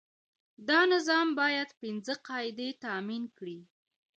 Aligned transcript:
دا 0.69 0.79
نظام 0.93 1.27
باید 1.39 1.69
پنځه 1.81 2.13
قاعدې 2.27 2.69
تامین 2.83 3.23
کړي. 3.37 3.59